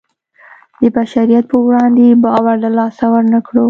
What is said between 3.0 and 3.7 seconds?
ورنکړو.